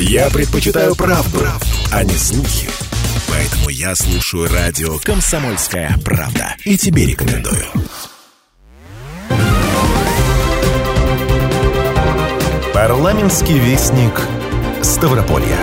Я 0.00 0.30
предпочитаю 0.30 0.94
правду, 0.94 1.40
а 1.90 2.04
не 2.04 2.14
слухи. 2.14 2.70
Поэтому 3.28 3.68
я 3.68 3.96
слушаю 3.96 4.48
радио 4.48 4.96
«Комсомольская 5.00 5.92
правда». 6.04 6.54
И 6.64 6.78
тебе 6.78 7.04
рекомендую. 7.04 7.64
Парламентский 12.72 13.58
вестник 13.58 14.12
Ставрополья. 14.82 15.58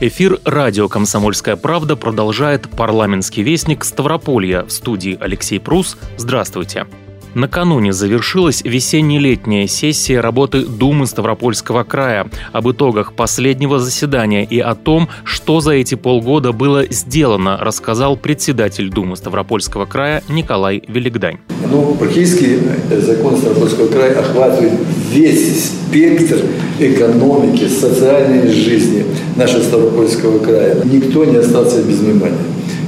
Эфир 0.00 0.38
радио 0.44 0.88
«Комсомольская 0.88 1.56
правда» 1.56 1.96
продолжает 1.96 2.70
парламентский 2.70 3.42
вестник 3.42 3.84
Ставрополья. 3.84 4.62
В 4.62 4.70
студии 4.70 5.18
Алексей 5.20 5.58
Прус. 5.58 5.98
Здравствуйте. 6.16 6.86
Накануне 7.34 7.92
завершилась 7.92 8.62
весенне-летняя 8.62 9.66
сессия 9.66 10.20
работы 10.20 10.66
Думы 10.66 11.06
Ставропольского 11.06 11.82
края. 11.82 12.26
Об 12.52 12.70
итогах 12.70 13.14
последнего 13.14 13.78
заседания 13.78 14.44
и 14.44 14.58
о 14.58 14.74
том, 14.74 15.08
что 15.24 15.60
за 15.60 15.72
эти 15.72 15.94
полгода 15.94 16.52
было 16.52 16.84
сделано, 16.90 17.56
рассказал 17.56 18.16
председатель 18.16 18.90
Думы 18.90 19.16
Ставропольского 19.16 19.86
края 19.86 20.22
Николай 20.28 20.82
Великдань. 20.86 21.38
Ну, 21.70 21.94
практически 21.94 22.58
э, 22.90 23.00
закон 23.00 23.38
Ставропольского 23.38 23.88
края 23.88 24.18
охватывает 24.18 24.72
весь 25.10 25.70
спектр 25.70 26.38
экономики, 26.78 27.66
социальной 27.66 28.52
жизни 28.52 29.06
нашего 29.36 29.62
Ставропольского 29.62 30.38
края. 30.38 30.76
Никто 30.84 31.24
не 31.24 31.36
остался 31.36 31.82
без 31.82 31.98
внимания. 31.98 32.36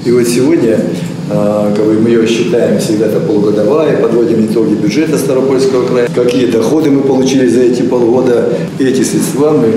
И 0.05 0.13
вот 0.13 0.29
сегодня 0.29 0.81
как 1.29 1.85
бы 1.85 1.95
мы 2.01 2.11
ее 2.11 2.27
считаем 2.27 2.79
всегда 2.79 3.07
это 3.07 3.21
полугодовая, 3.21 3.97
подводим 3.97 4.47
итоги 4.47 4.75
бюджета 4.75 5.19
Старопольского 5.19 5.87
края, 5.87 6.09
какие 6.15 6.47
доходы 6.47 6.91
мы 6.91 7.03
получили 7.03 7.47
за 7.49 7.63
эти 7.63 7.83
полгода. 7.83 8.49
Эти 8.79 9.03
средства 9.03 9.51
мы 9.51 9.69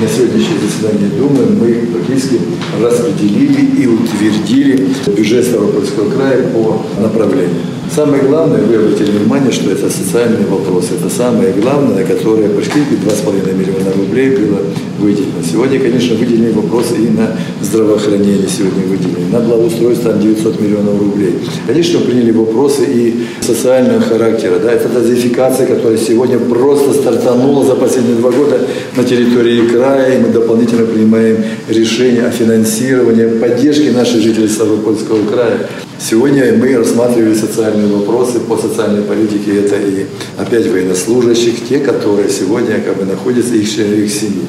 на 0.00 0.08
сегодняшнее 0.08 0.58
заседание 0.60 1.10
Думы 1.18 1.46
мы 1.46 1.86
практически 1.92 2.40
распределили 2.82 3.82
и 3.82 3.86
утвердили 3.86 4.88
бюджет 5.06 5.46
Ставропольского 5.46 6.10
края 6.10 6.48
по 6.52 6.82
направлению. 7.00 7.62
Самое 7.92 8.22
главное, 8.22 8.60
вы 8.60 8.76
обратили 8.76 9.10
внимание, 9.10 9.50
что 9.50 9.72
это 9.72 9.90
социальный 9.90 10.46
вопрос. 10.46 10.90
Это 10.96 11.12
самое 11.12 11.52
главное, 11.52 12.04
которое 12.04 12.48
почти 12.48 12.78
2,5 12.78 13.52
миллиона 13.52 13.92
рублей 13.96 14.30
было 14.36 14.60
выделено. 15.00 15.42
Сегодня, 15.42 15.80
конечно, 15.80 16.14
выделены 16.14 16.52
вопросы 16.52 16.94
и 16.98 17.08
на 17.08 17.36
здравоохранение 17.60 18.46
сегодня 18.48 18.84
выделены, 18.86 19.32
на 19.32 19.40
благоустройство 19.40 20.12
там 20.12 20.20
900 20.20 20.60
миллионов 20.60 21.00
рублей. 21.00 21.34
Конечно, 21.66 21.98
приняли 22.00 22.30
вопросы 22.30 22.84
и 22.84 23.24
социального 23.40 24.00
характера. 24.00 24.60
Да, 24.62 24.70
это 24.70 24.88
дозификация, 24.88 25.66
которая 25.66 25.98
сегодня 25.98 26.38
просто 26.38 26.92
стартанула 26.92 27.64
за 27.64 27.74
последние 27.74 28.16
два 28.16 28.30
года 28.30 28.60
на 28.96 29.02
территории 29.02 29.66
края, 29.66 30.16
и 30.16 30.22
мы 30.22 30.28
дополнительно 30.28 30.86
принимаем 30.86 31.38
решение 31.68 32.24
о 32.26 32.30
финансировании, 32.30 33.26
поддержке 33.40 33.90
наших 33.90 34.22
жителей 34.22 34.48
Ставропольского 34.48 35.26
края. 35.26 35.66
Сегодня 36.02 36.54
мы 36.56 36.74
рассматривали 36.76 37.34
социальные 37.34 37.79
вопросы 37.86 38.40
по 38.40 38.56
социальной 38.56 39.02
политике. 39.02 39.60
Это 39.60 39.76
и 39.76 40.06
опять 40.38 40.66
военнослужащих, 40.66 41.68
те, 41.68 41.78
которые 41.78 42.28
сегодня 42.28 42.80
как 42.80 42.98
бы 42.98 43.04
находятся 43.04 43.54
их 43.54 43.70
члены 43.70 44.04
их 44.04 44.12
семьи. 44.12 44.42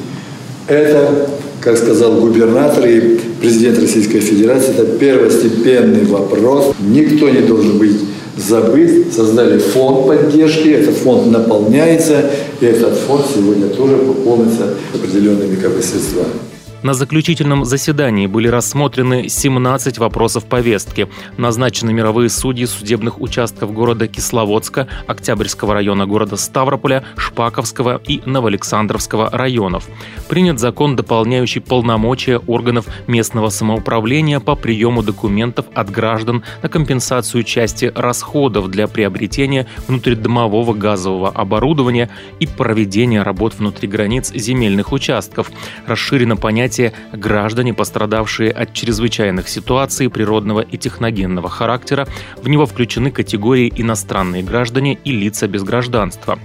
Это, 0.68 1.28
как 1.60 1.76
сказал 1.76 2.20
губернатор 2.20 2.86
и 2.86 3.18
президент 3.40 3.78
Российской 3.78 4.20
Федерации, 4.20 4.70
это 4.70 4.86
первостепенный 4.86 6.04
вопрос. 6.04 6.74
Никто 6.80 7.28
не 7.28 7.40
должен 7.40 7.78
быть 7.78 8.00
забыт. 8.36 9.12
Создали 9.14 9.58
фонд 9.58 10.06
поддержки, 10.06 10.68
этот 10.68 10.96
фонд 10.96 11.30
наполняется, 11.30 12.30
и 12.60 12.66
этот 12.66 12.96
фонд 12.96 13.26
сегодня 13.34 13.68
тоже 13.68 13.96
пополнится 13.96 14.74
определенными 14.94 15.56
как 15.56 15.74
бы, 15.74 15.82
средствами. 15.82 16.51
На 16.82 16.94
заключительном 16.94 17.64
заседании 17.64 18.26
были 18.26 18.48
рассмотрены 18.48 19.28
17 19.28 19.98
вопросов 19.98 20.46
повестки. 20.46 21.08
Назначены 21.36 21.92
мировые 21.92 22.28
судьи 22.28 22.66
судебных 22.66 23.20
участков 23.20 23.72
города 23.72 24.08
Кисловодска, 24.08 24.88
Октябрьского 25.06 25.74
района 25.74 26.06
города 26.06 26.36
Ставрополя, 26.36 27.04
Шпаковского 27.16 28.00
и 28.08 28.20
Новоалександровского 28.26 29.30
районов. 29.30 29.88
Принят 30.28 30.58
закон, 30.58 30.96
дополняющий 30.96 31.60
полномочия 31.60 32.38
органов 32.38 32.86
местного 33.06 33.50
самоуправления 33.50 34.40
по 34.40 34.56
приему 34.56 35.04
документов 35.04 35.66
от 35.74 35.88
граждан 35.88 36.42
на 36.62 36.68
компенсацию 36.68 37.44
части 37.44 37.92
расходов 37.94 38.68
для 38.68 38.88
приобретения 38.88 39.68
внутридомового 39.86 40.74
газового 40.74 41.28
оборудования 41.28 42.10
и 42.40 42.48
проведения 42.48 43.22
работ 43.22 43.54
внутри 43.56 43.86
границ 43.86 44.32
земельных 44.34 44.90
участков. 44.90 45.48
Расширено 45.86 46.36
понятие 46.36 46.71
понятие 46.72 46.92
«граждане, 47.12 47.74
пострадавшие 47.74 48.50
от 48.50 48.72
чрезвычайных 48.72 49.48
ситуаций 49.48 50.08
природного 50.08 50.60
и 50.60 50.78
техногенного 50.78 51.48
характера». 51.48 52.06
В 52.36 52.48
него 52.48 52.66
включены 52.66 53.10
категории 53.10 53.72
«иностранные 53.76 54.42
граждане» 54.42 54.98
и 55.04 55.12
«лица 55.12 55.48
без 55.48 55.64
гражданства». 55.64 56.38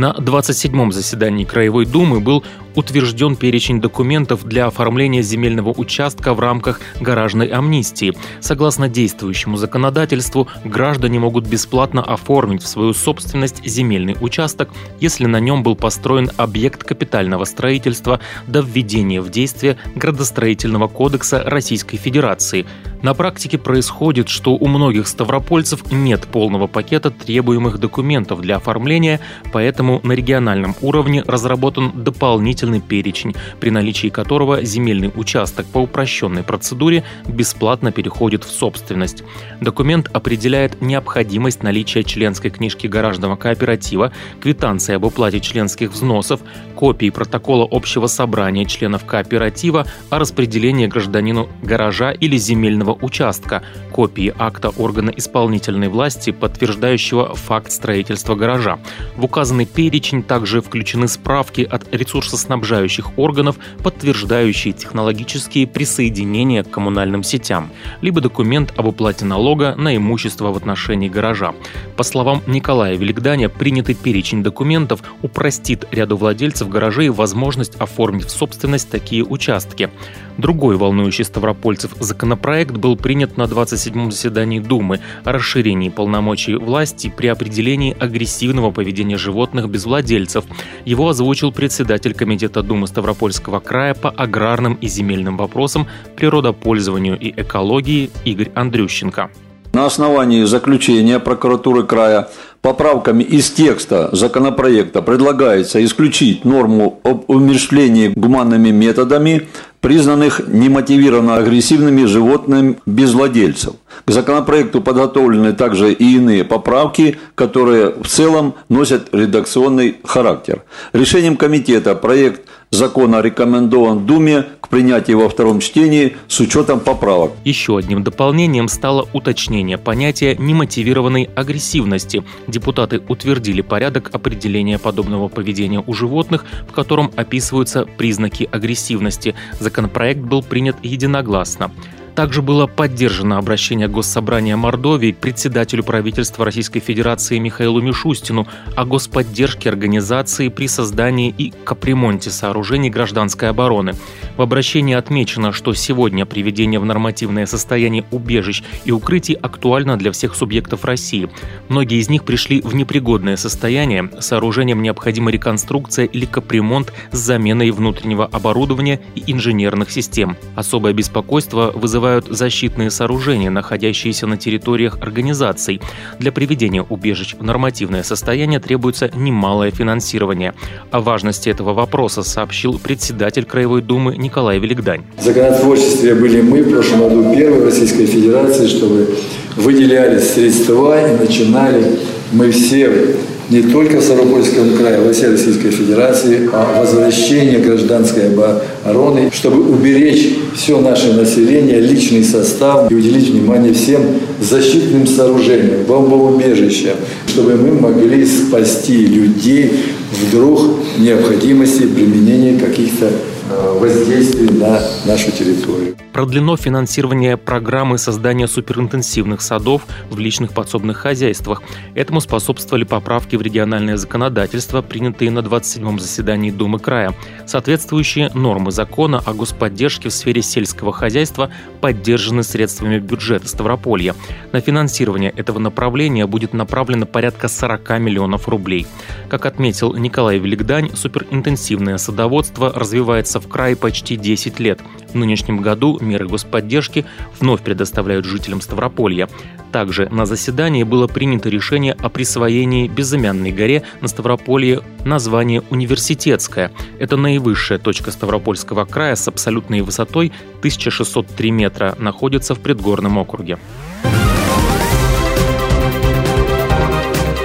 На 0.00 0.12
27-м 0.12 0.92
заседании 0.92 1.44
Краевой 1.44 1.84
Думы 1.84 2.20
был 2.20 2.42
утвержден 2.74 3.36
перечень 3.36 3.82
документов 3.82 4.44
для 4.44 4.66
оформления 4.66 5.20
земельного 5.20 5.74
участка 5.76 6.32
в 6.32 6.40
рамках 6.40 6.80
гаражной 7.00 7.48
амнистии. 7.48 8.14
Согласно 8.40 8.88
действующему 8.88 9.58
законодательству, 9.58 10.48
граждане 10.64 11.18
могут 11.18 11.46
бесплатно 11.46 12.02
оформить 12.02 12.62
в 12.62 12.66
свою 12.66 12.94
собственность 12.94 13.62
земельный 13.66 14.16
участок, 14.22 14.70
если 15.00 15.26
на 15.26 15.38
нем 15.38 15.62
был 15.62 15.76
построен 15.76 16.30
объект 16.38 16.82
капитального 16.82 17.44
строительства 17.44 18.20
до 18.46 18.60
введения 18.60 19.20
в 19.20 19.30
действие 19.30 19.76
градостроительного 19.94 20.88
кодекса 20.88 21.42
Российской 21.44 21.98
Федерации. 21.98 22.64
На 23.02 23.14
практике 23.14 23.56
происходит, 23.56 24.28
что 24.28 24.52
у 24.52 24.66
многих 24.66 25.08
ставропольцев 25.08 25.90
нет 25.90 26.26
полного 26.26 26.66
пакета 26.66 27.10
требуемых 27.10 27.78
документов 27.78 28.42
для 28.42 28.56
оформления, 28.56 29.20
поэтому 29.52 29.89
на 29.98 30.12
региональном 30.12 30.76
уровне 30.82 31.24
разработан 31.26 31.90
дополнительный 32.04 32.80
перечень, 32.80 33.34
при 33.58 33.70
наличии 33.70 34.08
которого 34.08 34.62
земельный 34.62 35.10
участок 35.14 35.66
по 35.66 35.78
упрощенной 35.78 36.44
процедуре 36.44 37.02
бесплатно 37.26 37.90
переходит 37.90 38.44
в 38.44 38.50
собственность. 38.50 39.24
Документ 39.60 40.08
определяет 40.12 40.80
необходимость 40.80 41.62
наличия 41.62 42.04
членской 42.04 42.50
книжки 42.50 42.86
гаражного 42.86 43.36
кооператива, 43.36 44.12
квитанции 44.40 44.94
об 44.94 45.04
уплате 45.04 45.40
членских 45.40 45.90
взносов, 45.90 46.40
копии 46.76 47.10
протокола 47.10 47.66
общего 47.68 48.06
собрания 48.06 48.66
членов 48.66 49.04
кооператива 49.04 49.86
о 50.10 50.18
распределении 50.18 50.86
гражданину 50.86 51.48
гаража 51.62 52.12
или 52.12 52.36
земельного 52.36 52.96
участка, 53.00 53.62
копии 53.90 54.32
акта 54.38 54.68
органа 54.68 55.10
исполнительной 55.10 55.88
власти, 55.88 56.30
подтверждающего 56.30 57.34
факт 57.34 57.72
строительства 57.72 58.34
гаража. 58.34 58.78
В 59.16 59.24
указанный 59.24 59.66
перечень 59.74 60.22
также 60.22 60.60
включены 60.60 61.08
справки 61.08 61.62
от 61.62 61.92
ресурсоснабжения 61.92 62.70
снабжающих 62.70 63.18
органов, 63.18 63.56
подтверждающие 63.82 64.72
технологические 64.72 65.66
присоединения 65.66 66.62
к 66.62 66.70
коммунальным 66.70 67.22
сетям, 67.22 67.70
либо 68.00 68.20
документ 68.20 68.72
об 68.76 68.86
уплате 68.86 69.24
налога 69.24 69.74
на 69.76 69.96
имущество 69.96 70.52
в 70.52 70.56
отношении 70.56 71.08
гаража. 71.08 71.54
По 71.96 72.02
словам 72.02 72.42
Николая 72.46 72.96
Великданя, 72.96 73.48
принятый 73.48 73.94
перечень 73.94 74.42
документов 74.42 75.02
упростит 75.22 75.84
ряду 75.90 76.16
владельцев 76.16 76.68
гаражей 76.68 77.08
возможность 77.08 77.76
оформить 77.76 78.26
в 78.26 78.30
собственность 78.30 78.90
такие 78.90 79.24
участки. 79.24 79.90
Другой 80.38 80.76
волнующий 80.76 81.24
ставропольцев 81.24 81.92
законопроект 82.00 82.72
был 82.72 82.96
принят 82.96 83.36
на 83.36 83.42
27-м 83.42 84.10
заседании 84.10 84.58
Думы 84.58 85.00
о 85.24 85.32
расширении 85.32 85.90
полномочий 85.90 86.54
власти 86.54 87.12
при 87.14 87.26
определении 87.26 87.96
агрессивного 87.98 88.70
поведения 88.70 89.18
животных 89.18 89.59
без 89.68 89.84
владельцев. 89.84 90.44
Его 90.84 91.08
озвучил 91.08 91.52
председатель 91.52 92.14
Комитета 92.14 92.62
Думы 92.62 92.86
Ставропольского 92.86 93.60
края 93.60 93.94
по 93.94 94.10
аграрным 94.10 94.74
и 94.74 94.88
земельным 94.88 95.36
вопросам, 95.36 95.86
природопользованию 96.16 97.18
и 97.18 97.32
экологии 97.40 98.10
Игорь 98.24 98.50
Андрющенко. 98.54 99.30
На 99.72 99.86
основании 99.86 100.42
заключения 100.44 101.20
прокуратуры 101.20 101.84
края 101.84 102.28
поправками 102.60 103.22
из 103.22 103.50
текста 103.50 104.08
законопроекта 104.12 105.00
предлагается 105.00 105.82
исключить 105.84 106.44
норму 106.44 106.98
об 107.04 107.30
умерщвлении 107.30 108.08
гуманными 108.08 108.70
методами 108.70 109.48
признанных 109.80 110.42
немотивированно 110.46 111.36
агрессивными 111.36 112.04
животными 112.04 112.78
без 112.86 113.12
владельцев. 113.12 113.74
К 114.04 114.10
законопроекту 114.10 114.80
подготовлены 114.80 115.52
также 115.52 115.92
и 115.92 116.16
иные 116.16 116.44
поправки, 116.44 117.18
которые 117.34 117.90
в 117.90 118.06
целом 118.06 118.54
носят 118.68 119.08
редакционный 119.12 119.98
характер. 120.04 120.62
Решением 120.92 121.36
комитета 121.36 121.94
проект 121.94 122.42
закона 122.70 123.20
рекомендован 123.20 124.06
Думе 124.06 124.46
к 124.60 124.68
принятию 124.68 125.18
во 125.18 125.28
втором 125.28 125.60
чтении 125.60 126.16
с 126.28 126.40
учетом 126.40 126.80
поправок. 126.80 127.32
Еще 127.44 127.76
одним 127.76 128.02
дополнением 128.02 128.68
стало 128.68 129.08
уточнение 129.12 129.78
понятия 129.78 130.36
немотивированной 130.38 131.28
агрессивности. 131.34 132.22
Депутаты 132.46 133.02
утвердили 133.08 133.60
порядок 133.60 134.10
определения 134.12 134.78
подобного 134.78 135.28
поведения 135.28 135.82
у 135.84 135.92
животных, 135.92 136.44
в 136.68 136.72
котором 136.72 137.10
описываются 137.16 137.84
признаки 137.84 138.48
агрессивности. 138.50 139.34
Законопроект 139.58 140.20
был 140.20 140.42
принят 140.42 140.76
единогласно. 140.82 141.72
Также 142.20 142.42
было 142.42 142.66
поддержано 142.66 143.38
обращение 143.38 143.88
Госсобрания 143.88 144.54
Мордовии 144.54 145.12
к 145.12 145.16
председателю 145.16 145.82
правительства 145.82 146.44
Российской 146.44 146.80
Федерации 146.80 147.38
Михаилу 147.38 147.80
Мишустину 147.80 148.46
о 148.76 148.84
господдержке 148.84 149.70
организации 149.70 150.48
при 150.48 150.68
создании 150.68 151.34
и 151.38 151.50
капремонте 151.64 152.28
сооружений 152.28 152.90
гражданской 152.90 153.48
обороны. 153.48 153.94
В 154.40 154.42
обращении 154.42 154.94
отмечено, 154.94 155.52
что 155.52 155.74
сегодня 155.74 156.24
приведение 156.24 156.80
в 156.80 156.84
нормативное 156.86 157.44
состояние 157.44 158.06
убежищ 158.10 158.62
и 158.86 158.90
укрытий 158.90 159.34
актуально 159.34 159.98
для 159.98 160.10
всех 160.12 160.34
субъектов 160.34 160.86
России. 160.86 161.28
Многие 161.68 161.98
из 161.98 162.08
них 162.08 162.24
пришли 162.24 162.62
в 162.62 162.74
непригодное 162.74 163.36
состояние, 163.36 164.10
сооружением 164.20 164.80
необходима 164.80 165.30
реконструкция 165.30 166.06
или 166.06 166.24
капремонт 166.24 166.90
с 167.12 167.18
заменой 167.18 167.70
внутреннего 167.70 168.24
оборудования 168.24 169.02
и 169.14 169.30
инженерных 169.30 169.90
систем. 169.90 170.38
Особое 170.56 170.94
беспокойство 170.94 171.70
вызывают 171.74 172.24
защитные 172.26 172.90
сооружения, 172.90 173.50
находящиеся 173.50 174.26
на 174.26 174.38
территориях 174.38 174.96
организаций. 175.02 175.82
Для 176.18 176.32
приведения 176.32 176.82
убежищ 176.82 177.34
в 177.34 177.42
нормативное 177.42 178.02
состояние 178.02 178.58
требуется 178.58 179.10
немалое 179.14 179.70
финансирование. 179.70 180.54
О 180.90 181.00
важности 181.00 181.50
этого 181.50 181.74
вопроса 181.74 182.22
сообщил 182.22 182.78
председатель 182.78 183.44
Краевой 183.44 183.82
Думы 183.82 184.16
Николай 184.16 184.29
Великдань. 184.58 185.02
В 185.18 185.24
законотворчестве 185.24 186.14
были 186.14 186.40
мы 186.40 186.62
в 186.62 186.70
прошлом 186.70 187.00
году 187.00 187.34
первой 187.34 187.64
Российской 187.64 188.06
Федерации, 188.06 188.66
чтобы 188.66 189.08
выделяли 189.56 190.18
средства 190.20 190.96
и 191.06 191.18
начинали 191.18 191.98
мы 192.32 192.50
все 192.50 193.16
не 193.50 193.62
только 193.62 193.96
в 193.96 194.02
Ставропольском 194.02 194.76
крае, 194.76 195.00
во 195.00 195.12
всей 195.12 195.30
Российской 195.30 195.70
Федерации, 195.70 196.48
а 196.52 196.80
возвращение 196.80 197.58
гражданской 197.58 198.28
обороны, 198.28 199.30
чтобы 199.32 199.68
уберечь 199.68 200.36
все 200.54 200.80
наше 200.80 201.12
население, 201.14 201.80
личный 201.80 202.22
состав 202.22 202.90
и 202.90 202.94
уделить 202.94 203.30
внимание 203.30 203.74
всем 203.74 204.02
защитным 204.40 205.06
сооружениям, 205.06 205.82
бомбоубежищам, 205.88 206.94
чтобы 207.26 207.56
мы 207.56 207.72
могли 207.72 208.24
спасти 208.24 208.98
людей 208.98 209.72
вдруг 210.12 210.62
необходимости 210.98 211.82
применения 211.82 212.56
каких-то 212.58 213.10
воздействий 213.50 214.50
на 214.50 214.80
нашу 215.06 215.30
территорию. 215.32 215.96
Продлено 216.12 216.56
финансирование 216.56 217.36
программы 217.36 217.96
создания 217.96 218.48
суперинтенсивных 218.48 219.40
садов 219.40 219.86
в 220.10 220.18
личных 220.18 220.52
подсобных 220.52 220.98
хозяйствах. 220.98 221.62
Этому 221.94 222.20
способствовали 222.20 222.84
поправки 222.84 223.36
в 223.36 223.42
региональное 223.42 223.96
законодательство, 223.96 224.82
принятые 224.82 225.30
на 225.30 225.38
27-м 225.38 225.98
заседании 225.98 226.50
Думы 226.50 226.78
края. 226.78 227.14
Соответствующие 227.46 228.30
нормы 228.34 228.70
закона 228.72 229.22
о 229.24 229.32
господдержке 229.34 230.08
в 230.08 230.12
сфере 230.12 230.42
сельского 230.42 230.92
хозяйства 230.92 231.50
поддержаны 231.80 232.42
средствами 232.42 232.98
бюджета 232.98 233.48
Ставрополья. 233.48 234.14
На 234.52 234.60
финансирование 234.60 235.30
этого 235.30 235.58
направления 235.58 236.26
будет 236.26 236.52
направлено 236.52 237.06
порядка 237.06 237.48
40 237.48 237.98
миллионов 238.00 238.48
рублей. 238.48 238.86
Как 239.28 239.46
отметил 239.46 239.94
Николай 239.94 240.38
Великдань, 240.38 240.90
суперинтенсивное 240.94 241.98
садоводство 241.98 242.72
развивается 242.72 243.39
в 243.40 243.48
крае 243.48 243.76
почти 243.76 244.16
10 244.16 244.60
лет. 244.60 244.80
В 245.12 245.16
нынешнем 245.16 245.60
году 245.60 245.98
меры 246.00 246.28
господдержки 246.28 247.04
вновь 247.40 247.62
предоставляют 247.62 248.24
жителям 248.26 248.60
Ставрополья. 248.60 249.28
Также 249.72 250.08
на 250.10 250.26
заседании 250.26 250.82
было 250.82 251.06
принято 251.06 251.48
решение 251.48 251.92
о 251.94 252.08
присвоении 252.08 252.88
безымянной 252.88 253.52
горе 253.52 253.82
на 254.00 254.08
Ставрополье 254.08 254.82
название 255.04 255.62
«Университетская». 255.70 256.72
Это 256.98 257.16
наивысшая 257.16 257.78
точка 257.78 258.10
Ставропольского 258.10 258.84
края 258.84 259.14
с 259.14 259.26
абсолютной 259.28 259.80
высотой 259.82 260.32
1603 260.58 261.50
метра, 261.50 261.94
находится 261.98 262.54
в 262.54 262.60
предгорном 262.60 263.18
округе. 263.18 263.58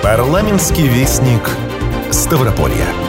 Парламентский 0.01 0.87
вестник 0.87 1.49
Ставрополья. 2.11 3.04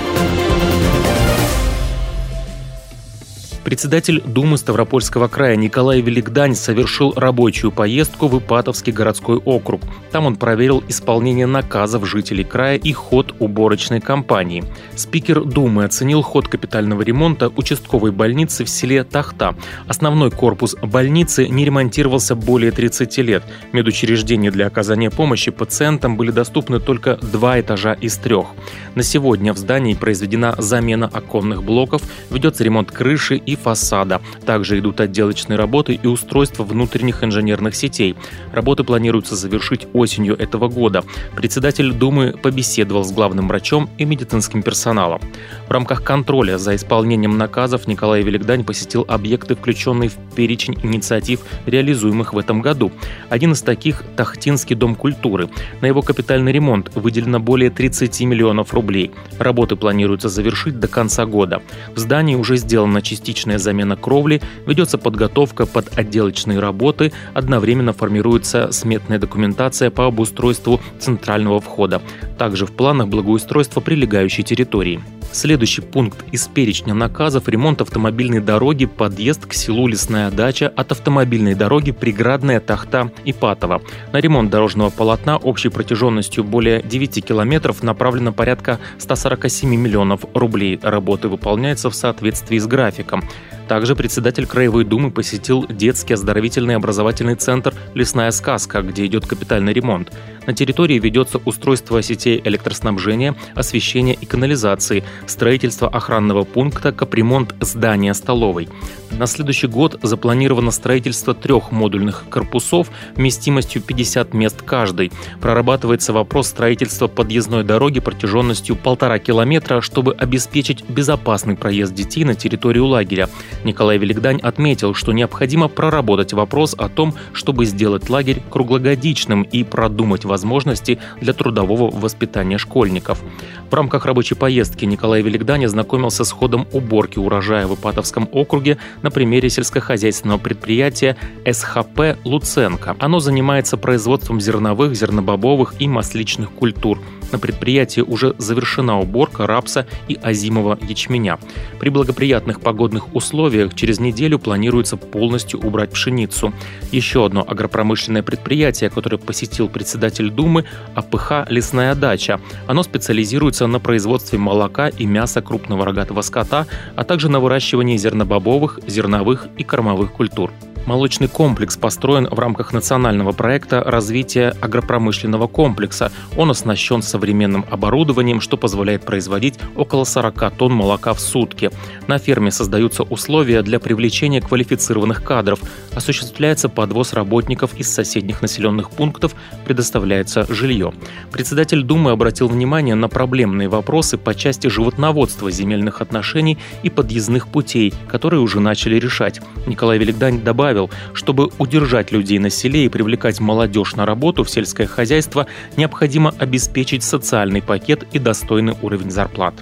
Председатель 3.67 4.23
Думы 4.25 4.59
Ставропольского 4.59 5.27
края 5.27 5.57
Николай 5.57 6.01
Великдань 6.01 6.55
совершил 6.55 7.13
рабочую 7.17 7.73
поездку 7.73 8.29
в 8.29 8.39
Ипатовский 8.39 8.93
городской 8.93 9.39
округ. 9.39 9.81
Там 10.13 10.25
он 10.25 10.37
проверил 10.37 10.85
исполнение 10.87 11.47
наказов 11.47 12.07
жителей 12.07 12.45
края 12.45 12.77
и 12.77 12.93
ход 12.93 13.35
уборочной 13.41 14.01
кампании. 14.01 14.63
Спикер 14.95 15.43
Думы 15.43 15.83
оценил 15.83 16.23
ход 16.23 16.47
капитального 16.47 17.03
ремонта 17.03 17.49
участковой 17.57 18.13
больницы 18.13 18.65
в 18.65 18.69
селе 18.69 19.03
Тахта. 19.03 19.57
Основной 19.89 20.31
корпус 20.31 20.77
больницы 20.81 21.49
не 21.49 21.65
ремонтировался 21.65 22.37
более 22.37 22.71
30 22.71 23.19
лет. 23.19 23.43
Медучреждения 23.73 24.53
для 24.53 24.69
оказания 24.69 25.11
помощи 25.11 25.51
пациентам 25.51 26.17
были 26.17 26.31
доступны 26.31 26.79
только 26.79 27.17
два 27.17 27.59
этажа 27.59 27.95
из 27.95 28.17
трех. 28.17 28.47
На 28.95 29.03
сегодня 29.03 29.53
в 29.53 29.59
здании 29.59 29.95
произведена 29.95 30.55
замена 30.57 31.11
оконных 31.13 31.65
блоков, 31.65 32.03
ведется 32.31 32.63
ремонт 32.63 32.93
крыши 32.93 33.35
и 33.37 33.56
фасада. 33.57 34.21
Также 34.45 34.79
идут 34.79 35.01
отделочные 35.01 35.57
работы 35.57 35.95
и 35.95 36.07
устройство 36.07 36.63
внутренних 36.63 37.25
инженерных 37.25 37.75
сетей. 37.75 38.15
Работы 38.53 38.85
планируется 38.85 39.35
завершить 39.37 39.87
осенью 39.93 40.37
этого 40.37 40.69
года. 40.69 41.05
Председатель 41.35 41.93
Думы 41.93 42.35
побеседовал 42.41 43.05
с 43.05 43.13
главным 43.13 43.49
врачом 43.49 43.89
и 43.99 44.05
медицинским 44.05 44.63
персоналом. 44.63 45.21
В 45.69 45.71
рамках 45.71 46.03
контроля 46.03 46.59
за 46.59 46.75
исполнением 46.77 47.39
наказов 47.39 47.87
Николай 47.87 48.23
Великдань 48.23 48.65
посетил 48.65 49.05
объекты, 49.09 49.55
включенные 49.55 50.11
в 50.11 50.17
перечень 50.35 50.79
инициатив, 50.83 51.41
реализуемых 51.65 52.35
в 52.35 52.39
этом 52.39 52.61
году. 52.61 52.93
Один 53.31 53.53
из 53.53 53.63
таких– 53.63 54.05
Тахтинский 54.17 54.77
дом 54.77 54.95
культуры. 54.95 55.49
На 55.81 55.87
его 55.87 56.03
капитальный 56.03 56.53
ремонт 56.53 56.95
выделено 56.95 57.41
более 57.41 57.71
30 57.71 58.21
миллионов 58.23 58.75
рублей. 58.75 59.13
Работы 59.39 59.77
планируется 59.77 60.29
завершить 60.29 60.79
до 60.81 60.89
конца 60.89 61.25
года. 61.25 61.63
В 61.95 61.99
здании 61.99 62.35
уже 62.35 62.57
сделана 62.57 63.01
частичная 63.03 63.46
частичная 63.47 63.59
замена 63.59 63.97
кровли, 63.97 64.41
ведется 64.67 64.99
подготовка 64.99 65.67
под 65.67 65.97
отделочные 65.99 66.59
работы, 66.59 67.13
одновременно 67.35 67.93
формируется 67.93 68.73
сметная 68.73 69.19
документация 69.19 69.91
по 69.91 70.07
обустройству 70.07 70.81
центрального 70.99 71.61
входа. 71.61 72.01
Также 72.39 72.67
в 72.67 72.73
планах 72.73 73.09
благоустройства 73.09 73.81
прилегающей 73.81 74.43
территории. 74.43 75.01
Следующий 75.33 75.83
пункт 75.83 76.25
из 76.33 76.49
перечня 76.49 76.95
наказов– 76.95 77.47
ремонт 77.49 77.81
автомобильной 77.83 78.41
дороги, 78.41 78.87
подъезд 78.87 79.47
к 79.47 79.53
селу 79.53 79.87
Лесная 79.87 80.31
дача 80.31 80.73
от 80.75 80.93
автомобильной 80.93 81.55
дороги 81.55 81.93
Преградная 81.93 82.61
Тахта 82.61 83.11
Ипатова. 83.25 83.83
На 84.13 84.19
ремонт 84.19 84.51
дорожного 84.51 84.91
полотна 84.91 85.37
общей 85.37 85.69
протяженностью 85.69 86.43
более 86.43 86.83
9 86.83 87.25
километров 87.25 87.83
направлено 87.83 88.33
порядка 88.33 88.79
147 88.99 89.75
миллионов 89.75 90.25
рублей. 90.33 90.79
Работы 90.83 91.29
выполняются 91.29 91.91
в 91.91 91.95
соответствии 91.95 92.59
с 92.59 92.67
графиком. 92.67 93.23
Также 93.69 93.97
председатель 93.97 94.47
Краевой 94.47 94.85
Думы 94.85 95.11
посетил 95.11 95.67
детский 95.69 96.15
оздоровительный 96.15 96.77
образовательный 96.77 97.35
центр 97.35 97.75
«Лесная 97.95 98.31
сказка», 98.31 98.83
где 98.83 99.05
идет 99.07 99.27
капитальный 99.27 99.73
ремонт. 99.73 100.13
На 100.47 100.55
территории 100.55 100.99
ведется 100.99 101.39
устройство 101.45 102.01
сетей 102.03 102.41
электроснабжения, 102.45 103.35
освещения 103.55 104.15
и 104.15 104.27
канализации, 104.27 105.03
строительство 105.27 105.89
охранного 105.89 106.45
пункта, 106.45 106.93
капремонт 106.93 107.55
здания 107.61 108.15
столовой. 108.15 108.69
На 109.11 109.27
следующий 109.27 109.67
год 109.67 109.99
запланировано 110.03 110.71
строительство 110.71 111.35
трех 111.35 111.73
модульных 111.73 112.25
корпусов 112.29 112.91
вместимостью 113.17 113.83
50 113.83 114.35
мест 114.35 114.63
каждый. 114.63 115.11
Прорабатывается 115.41 116.13
вопрос 116.13 116.49
строительства 116.49 117.09
подъездной 117.09 117.65
дороги 117.65 117.99
протяженностью 117.99 118.77
полтора 118.77 119.19
километра, 119.19 119.81
чтобы 119.81 120.13
обеспечить 120.13 120.85
безопасный 120.89 121.57
проезд 121.57 121.95
детей 121.95 122.25
на 122.25 122.35
территорию 122.35 122.87
лагеря. 122.87 123.29
Николай 123.65 123.99
Великдань 123.99 124.41
отметил, 124.41 124.95
что 124.95 125.13
необходимо 125.13 125.69
проработать 125.69 126.33
вопрос 126.33 126.75
о 126.77 126.89
том, 126.89 127.15
чтобы 127.33 127.67
сделать 127.67 128.09
лагерь 128.09 128.43
круглогодичным 128.51 129.43
и 129.43 129.65
продумать 129.65 130.25
возможности 130.25 130.99
для 131.21 131.33
трудового 131.33 131.91
воспитания 131.91 132.59
школьников. 132.59 133.23
В 133.71 133.75
рамках 133.75 134.07
рабочей 134.07 134.35
поездки 134.35 134.85
Николай 134.85 135.23
Великдань 135.23 135.65
ознакомился 135.65 136.25
с 136.25 136.31
ходом 136.31 136.67
уборки 136.73 137.19
урожая 137.19 137.67
в 137.67 137.75
Ипатовском 137.75 138.29
округе 138.33 138.79
на 139.03 139.11
примере 139.11 139.51
сельскохозяйственного 139.51 140.39
предприятия 140.39 141.17
СХП 141.51 142.17
«Луценко». 142.25 142.97
Оно 142.99 143.19
занимается 143.19 143.77
производством 143.77 144.41
зерновых, 144.41 144.95
зернобобовых 144.95 145.75
и 145.79 145.89
масличных 145.89 146.51
культур. 146.53 147.01
На 147.33 147.39
предприятии 147.39 148.01
уже 148.01 148.35
завершена 148.39 149.01
уборка 149.01 149.47
рапса 149.47 149.87
и 150.09 150.19
озимого 150.23 150.79
ячменя. 150.89 151.39
При 151.81 151.89
благоприятных 151.89 152.61
погодных 152.61 153.15
условиях 153.15 153.75
через 153.75 154.01
неделю 154.01 154.39
планируется 154.39 154.97
полностью 154.97 155.61
убрать 155.61 155.91
пшеницу. 155.91 156.53
Еще 156.93 157.25
одно 157.25 157.45
агропромышленное 157.47 158.23
предприятие, 158.23 158.91
которое 158.91 159.19
посетил 159.19 159.69
председатель 159.69 160.31
Думы– 160.31 160.65
АПХ 160.95 161.49
«Лесная 161.49 161.95
дача». 161.95 162.41
Оно 162.67 162.83
специализируется 162.83 163.67
на 163.67 163.81
производстве 163.81 164.39
молока 164.39 164.89
и 164.89 165.07
мяса 165.07 165.43
крупного 165.43 165.85
рогатого 165.85 166.23
скота, 166.23 166.67
а 166.95 167.05
также 167.05 167.29
на 167.29 167.41
выращивании 167.41 167.97
зернобобовых, 167.97 168.81
зерновых 168.87 169.49
и 169.57 169.65
кормовых 169.65 170.13
культур. 170.13 170.53
Молочный 170.87 171.27
комплекс 171.27 171.77
построен 171.77 172.29
в 172.29 172.39
рамках 172.39 172.73
национального 172.73 173.33
проекта 173.33 173.83
развития 173.83 174.55
агропромышленного 174.61 175.49
комплекса. 175.49 176.13
Он 176.37 176.53
оснащен 176.53 177.03
современным 177.03 177.65
оборудованием, 177.69 178.41
что 178.41 178.57
позволяет 178.57 179.05
производить 179.05 179.59
около 179.75 180.05
40 180.05 180.53
тонн 180.57 180.73
молока 180.73 181.13
в 181.13 181.19
сутки. 181.19 181.73
На 182.07 182.19
ферме 182.19 182.53
создаются 182.53 183.03
условия 183.03 183.63
для 183.63 183.81
привлечения 183.81 184.41
квалифицированных 184.41 185.25
кадров, 185.25 185.59
осуществляется 185.93 186.69
подвоз 186.69 187.15
работников 187.15 187.75
из 187.75 187.93
соседних 187.93 188.41
населенных 188.41 188.91
пунктов, 188.91 189.35
предоставляется 189.65 190.47
жилье. 190.49 190.93
Председатель 191.33 191.83
Думы 191.83 192.13
обратил 192.13 192.47
внимание 192.47 192.95
на 192.95 193.09
проблемные 193.09 193.69
вопросы 193.69 194.19
по 194.19 194.37
части 194.37 194.69
животноводства, 194.69 195.51
земельных 195.51 196.01
отношений 196.01 196.59
и 196.85 196.91
подъездных 196.91 197.49
путей, 197.49 197.93
которые 198.07 198.41
уже 198.41 198.61
начали 198.61 199.01
решать. 199.01 199.41
Николай 199.67 199.99
Великдань 199.99 200.43
добавил, 200.43 200.76
добавил, 200.77 200.91
чтобы 201.15 201.51
удержать 201.59 202.13
людей 202.13 202.39
на 202.39 202.51
селе 202.51 202.85
и 202.85 202.89
привлекать 202.89 203.41
молодежь 203.41 203.97
на 203.97 204.07
работу 204.07 204.45
в 204.45 204.51
сельское 204.51 204.87
хозяйство, 204.87 205.47
необходимо 205.77 206.35
обеспечить 206.39 207.03
социальный 207.03 207.63
пакет 207.63 208.07
и 208.13 208.19
достойный 208.19 208.75
уровень 208.83 209.11
зарплат. 209.11 209.55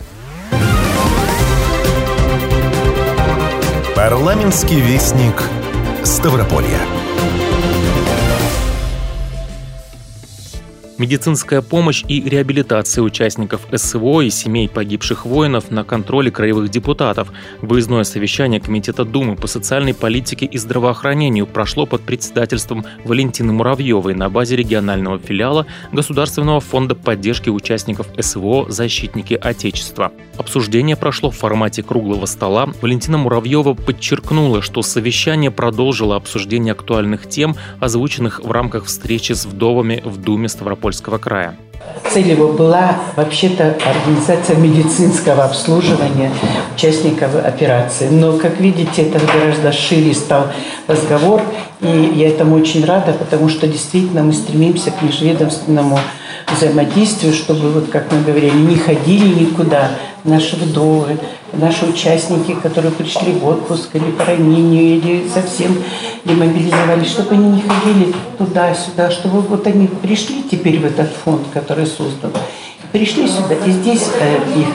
Парламентский 3.94 4.80
вестник 4.80 5.34
Ставрополья. 6.02 6.93
Медицинская 10.96 11.60
помощь 11.60 12.04
и 12.06 12.22
реабилитация 12.22 13.02
участников 13.02 13.62
СВО 13.74 14.20
и 14.20 14.30
семей 14.30 14.68
погибших 14.68 15.26
воинов 15.26 15.72
на 15.72 15.82
контроле 15.82 16.30
краевых 16.30 16.70
депутатов. 16.70 17.32
Выездное 17.60 18.04
совещание 18.04 18.60
Комитета 18.60 19.04
Думы 19.04 19.34
по 19.34 19.48
социальной 19.48 19.92
политике 19.92 20.46
и 20.46 20.56
здравоохранению 20.56 21.48
прошло 21.48 21.84
под 21.84 22.02
председательством 22.02 22.84
Валентины 23.04 23.52
Муравьевой 23.52 24.14
на 24.14 24.30
базе 24.30 24.54
регионального 24.54 25.18
филиала 25.18 25.66
Государственного 25.90 26.60
фонда 26.60 26.94
поддержки 26.94 27.48
участников 27.48 28.06
СВО 28.16 28.70
«Защитники 28.70 29.34
Отечества». 29.34 30.12
Обсуждение 30.38 30.94
прошло 30.94 31.32
в 31.32 31.36
формате 31.36 31.82
круглого 31.82 32.26
стола. 32.26 32.68
Валентина 32.80 33.18
Муравьева 33.18 33.74
подчеркнула, 33.74 34.62
что 34.62 34.82
совещание 34.82 35.50
продолжило 35.50 36.14
обсуждение 36.14 36.72
актуальных 36.72 37.28
тем, 37.28 37.56
озвученных 37.80 38.40
в 38.44 38.50
рамках 38.52 38.84
встречи 38.84 39.32
с 39.32 39.44
вдовами 39.44 40.00
в 40.04 40.18
Думе 40.18 40.48
Ставрополья 40.48 40.83
Ставропольского 40.84 41.18
края. 41.18 41.56
Цель 42.12 42.30
его 42.30 42.48
была 42.48 42.96
вообще-то 43.16 43.76
организация 43.84 44.56
медицинского 44.56 45.44
обслуживания 45.44 46.30
участников 46.74 47.34
операции. 47.36 48.08
Но, 48.08 48.36
как 48.36 48.60
видите, 48.60 49.02
это 49.02 49.18
гораздо 49.24 49.72
шире 49.72 50.12
стал 50.12 50.48
разговор, 50.86 51.40
и 51.80 52.12
я 52.14 52.28
этому 52.28 52.56
очень 52.56 52.84
рада, 52.84 53.12
потому 53.12 53.48
что 53.48 53.66
действительно 53.66 54.22
мы 54.22 54.32
стремимся 54.32 54.90
к 54.90 55.00
межведомственному 55.02 55.98
взаимодействию, 56.52 57.32
чтобы, 57.32 57.70
вот 57.70 57.88
как 57.90 58.10
мы 58.12 58.22
говорили, 58.22 58.56
не 58.56 58.76
ходили 58.76 59.26
никуда. 59.44 59.90
Наши 60.24 60.56
вдовы, 60.56 61.18
наши 61.52 61.84
участники, 61.84 62.54
которые 62.54 62.92
пришли 62.92 63.32
в 63.32 63.46
отпуск 63.46 63.90
или 63.94 64.10
по 64.12 64.24
ранению, 64.24 64.96
или 64.96 65.28
совсем 65.28 65.76
демобилизовались, 66.24 67.10
чтобы 67.10 67.34
они 67.34 67.48
не 67.56 67.62
ходили 67.62 68.14
туда-сюда, 68.38 69.10
чтобы 69.10 69.40
вот 69.40 69.66
они 69.66 69.86
пришли 69.86 70.42
теперь 70.50 70.80
в 70.80 70.86
этот 70.86 71.10
фонд, 71.12 71.42
который 71.52 71.86
создан, 71.86 72.32
пришли 72.92 73.28
сюда, 73.28 73.54
и 73.66 73.70
здесь 73.70 74.08
э, 74.18 74.60
их 74.60 74.68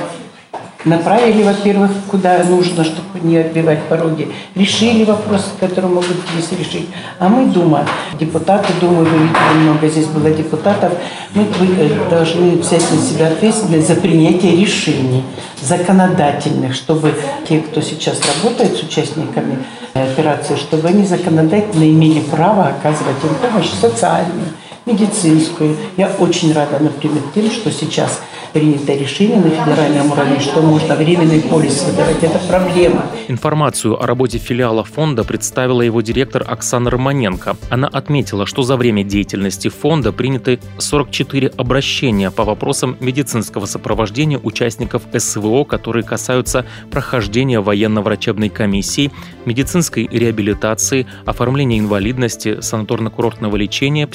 направили, 0.86 1.44
во-первых, 1.44 1.92
куда 2.10 2.44
нужно, 2.46 2.84
чтобы 2.84 3.20
не 3.22 3.38
отбивать 3.38 3.84
пороги, 3.84 4.32
решили 4.56 5.04
вопросы, 5.04 5.48
которые 5.60 5.92
могут 5.92 6.16
здесь 6.34 6.58
решить. 6.58 6.88
А 7.20 7.28
мы, 7.28 7.46
Дума, 7.48 7.86
депутаты 8.18 8.72
Думы, 8.80 9.04
вы 9.04 9.18
видите, 9.18 9.40
много 9.62 9.88
здесь 9.90 10.06
было 10.06 10.30
депутатов, 10.32 10.94
мы 11.36 11.44
э, 11.44 12.10
должны 12.10 12.52
взять 12.58 12.84
на 12.92 12.98
себя 12.98 13.28
ответственность 13.28 13.88
за 13.88 13.96
принятие 13.96 14.56
решений 14.56 15.24
законодательных, 15.62 16.74
чтобы 16.74 17.14
те, 17.48 17.60
кто 17.60 17.82
сейчас 17.82 18.22
работает 18.22 18.78
с 18.78 18.84
участниками 18.84 19.60
операции, 19.94 20.56
чтобы 20.56 20.88
они 20.88 21.06
законодательно 21.06 21.84
имели 21.84 22.22
право 22.22 22.68
оказывать 22.68 23.18
им 23.24 23.36
помощь 23.42 23.70
социальную, 23.70 24.48
медицинскую. 24.90 25.76
Я 25.98 26.12
очень 26.20 26.54
рада, 26.54 26.80
например, 26.80 27.22
тем, 27.34 27.50
что 27.52 27.72
сейчас 27.72 28.22
принято 28.54 28.94
решение 28.94 29.38
на 29.38 29.50
федеральном 29.50 30.12
уровне, 30.12 30.40
что 30.40 30.62
можно 30.62 30.96
временный 30.96 31.42
полис 31.42 31.84
выдавать. 31.84 32.24
Это 32.24 32.40
проблема. 32.48 33.06
Информацию 33.28 34.02
о 34.02 34.06
работе 34.08 34.38
филиала 34.38 34.84
фонда 34.84 35.24
представила 35.24 35.82
его 35.82 36.02
директор 36.02 36.44
Оксана 36.48 36.90
Романенко. 36.90 37.58
Она 37.70 37.88
отметила, 37.88 38.46
что 38.46 38.64
за 38.64 38.76
время 38.78 39.04
деятельности 39.04 39.68
фонда 39.68 40.12
приняты 40.12 40.60
44 40.78 41.52
обращения 41.58 42.32
по 42.32 42.44
вопросам 42.44 42.98
медицинского 43.00 43.66
сопровождения 43.66 44.40
участников 44.42 45.04
СВО, 45.16 45.64
которые 45.64 46.04
касаются 46.04 46.66
прохождения 46.92 47.60
военно-врачебной 47.60 48.50
комиссии, 48.50 49.12
медицинской 49.46 50.08
реабилитации, 50.12 51.08
оформления 51.26 51.80
инвалидности, 51.80 52.58
санаторно-курортного 52.62 53.58
лечения, 53.58 54.08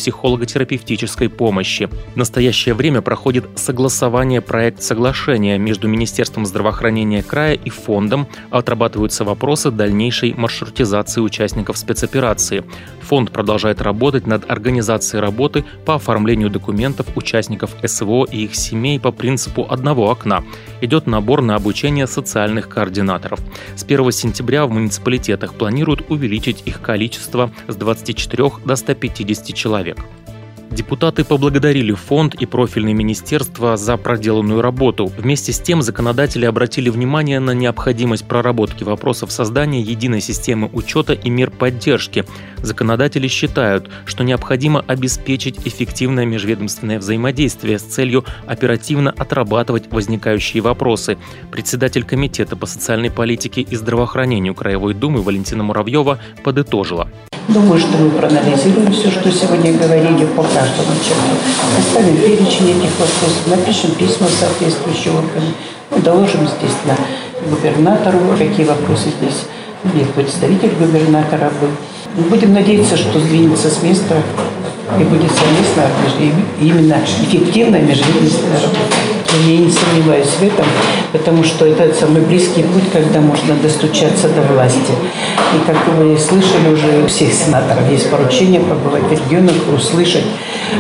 психолого-терапевтической 0.65 1.29
помощи. 1.29 1.89
В 2.15 2.17
настоящее 2.17 2.75
время 2.75 3.03
проходит 3.03 3.45
согласование 3.57 4.41
проект 4.41 4.83
соглашения 4.83 5.59
между 5.59 5.89
Министерством 5.89 6.47
здравоохранения 6.47 7.23
края 7.23 7.55
и 7.55 7.71
фондом 7.71 8.27
отрабатываются 8.51 9.25
вопросы 9.25 9.71
дальнейшей 9.71 10.35
маршрутизации 10.35 11.21
участников 11.21 11.79
спецоперации. 11.79 12.65
Фонд 13.03 13.31
продолжает 13.31 13.83
работать 13.83 14.27
над 14.27 14.51
организацией 14.51 15.21
работы 15.21 15.65
по 15.85 15.97
оформлению 15.97 16.51
документов 16.51 17.07
участников 17.17 17.71
СВО 17.85 18.25
и 18.25 18.45
их 18.45 18.55
семей 18.55 18.99
по 18.99 19.13
принципу 19.13 19.67
одного 19.69 20.11
окна. 20.11 20.43
Идет 20.81 21.07
набор 21.07 21.43
на 21.43 21.57
обучение 21.57 22.07
социальных 22.07 22.69
координаторов. 22.69 23.41
С 23.77 23.85
1 23.85 24.13
сентября 24.13 24.67
в 24.67 24.71
муниципалитетах 24.71 25.55
планируют 25.55 26.11
увеличить 26.11 26.63
их 26.65 26.81
количество 26.81 27.51
с 27.69 27.77
24 27.77 28.51
до 28.65 28.77
150 28.77 29.55
человек. 29.55 29.99
Депутаты 30.75 31.23
поблагодарили 31.23 31.93
фонд 31.93 32.35
и 32.35 32.47
профильное 32.47 32.95
министерство 32.95 33.77
за 33.77 33.97
проделанную 33.97 34.61
работу. 34.61 35.07
Вместе 35.17 35.53
с 35.53 35.61
тем 35.61 35.83
законодатели 35.83 36.47
обратили 36.47 36.91
внимание 36.91 37.39
на 37.39 37.53
необходимость 37.53 38.27
проработки 38.27 38.83
вопросов 38.83 39.31
создания 39.31 39.81
единой 39.81 40.21
системы 40.21 40.69
учета 40.73 41.13
и 41.13 41.31
мер 41.31 41.53
поддержки. 41.53 42.25
Законодатели 42.61 43.29
считают, 43.29 43.89
что 44.05 44.25
необходимо 44.25 44.85
обеспечить 44.89 45.65
эффективное 45.65 46.27
межведомственное 46.27 46.99
взаимодействие 46.99 47.79
с 47.79 47.83
целью 47.83 48.25
оперативно 48.45 49.15
отрабатывать 49.17 49.93
возникающие 49.93 50.61
вопросы. 50.61 51.19
Председатель 51.53 52.03
Комитета 52.03 52.57
по 52.57 52.67
социальной 52.67 53.13
политике 53.13 53.61
и 53.61 53.77
здравоохранению 53.77 54.57
Краевой 54.57 54.95
Думы 54.95 55.23
Валентина 55.23 55.63
Муравьева 55.63 56.19
подытожила. 56.43 57.09
Думаю, 57.49 57.79
что 57.79 57.99
мы 57.99 58.11
проанализируем 58.11 58.91
все, 58.91 59.11
что 59.11 59.31
сегодня 59.31 59.77
говорили 59.77 60.25
по 60.35 60.43
каждому 60.65 60.97
черту. 61.05 61.35
Оставим 61.79 62.17
перечень 62.17 62.71
этих 62.71 62.91
вопросов, 62.99 63.47
напишем 63.47 63.91
письма 63.93 64.27
в 64.29 64.33
соответствующие 64.33 65.13
органы, 65.13 65.53
ну, 65.91 65.99
доложим, 65.99 66.45
естественно, 66.45 66.97
губернатору, 67.51 68.19
какие 68.39 68.67
вопросы 68.67 69.11
здесь, 69.19 69.45
или 69.93 70.05
представитель 70.05 70.73
губернатора 70.79 71.53
был. 71.61 71.71
Будем 72.29 72.55
надеяться, 72.55 72.97
что 72.97 73.19
сдвинется 73.21 73.69
с 73.69 73.83
места 73.83 74.15
и 74.99 75.05
будет 75.05 75.31
совместно 75.33 75.85
именно 76.61 76.97
эффективная 77.23 77.81
межведомственная 77.83 78.61
работа. 78.61 79.15
Я 79.49 79.59
не 79.59 79.71
сомневаюсь 79.71 80.29
в 80.29 80.43
этом, 80.43 80.67
потому 81.13 81.43
что 81.43 81.67
это 81.67 81.93
самый 81.93 82.23
близкий 82.23 82.63
путь, 82.63 82.85
когда 82.93 83.21
можно 83.21 83.55
достучаться 83.57 84.29
до 84.29 84.43
власти. 84.43 84.93
И 85.55 85.67
как 85.67 85.77
вы 85.97 86.17
слышали 86.17 86.73
уже 86.73 87.03
у 87.03 87.09
всех 87.09 87.33
сенаторов, 87.33 87.91
есть 87.91 88.09
поручение 88.11 88.61
побывать 88.61 89.03
в 89.03 89.11
регионах, 89.11 89.55
услышать 89.75 90.25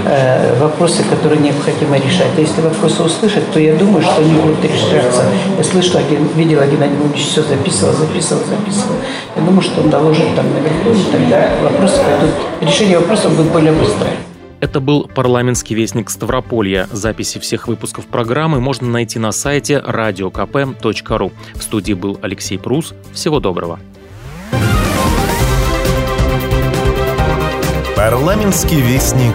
э, 0.04 0.58
вопросы, 0.60 1.02
которые 1.04 1.40
необходимо 1.40 1.96
решать. 1.96 2.30
А 2.36 2.40
если 2.40 2.60
вопросы 2.60 3.02
услышать, 3.02 3.50
то 3.52 3.60
я 3.60 3.74
думаю, 3.74 4.02
что 4.02 4.16
они 4.18 4.34
будут 4.34 4.64
решаться. 4.64 5.24
Я 5.56 5.64
слышала, 5.64 6.00
видела 6.36 6.66
Геннадий 6.66 6.96
Владимирович 6.96 7.26
все 7.26 7.42
записывал, 7.42 7.92
записывал, 7.92 8.42
записывал. 8.44 8.96
Я 9.36 9.42
думаю, 9.42 9.62
что 9.62 9.80
он 9.80 9.90
доложит 9.90 10.34
там 10.36 10.46
наверху, 10.52 10.90
и 10.90 11.12
тогда 11.12 11.50
вопросы 11.62 11.96
пойдут, 12.02 12.30
решение 12.60 12.98
вопросов 12.98 13.36
будет 13.36 13.52
более 13.52 13.72
быстрое. 13.72 14.12
Это 14.60 14.80
был 14.80 15.10
парламентский 15.14 15.74
вестник 15.74 16.08
Ставрополья. 16.08 16.88
Записи 16.90 17.38
всех 17.38 17.68
выпусков 17.68 18.06
программы 18.06 18.60
можно 18.60 18.88
найти 18.88 19.18
на 19.18 19.30
сайте 19.30 19.74
radiokp.ru. 19.86 21.32
В 21.54 21.62
студии 21.62 21.92
был 21.92 22.18
Алексей 22.22 22.58
Прус. 22.58 22.94
Всего 23.12 23.40
доброго. 23.40 23.78
Парламентский 27.94 28.80
вестник 28.80 29.34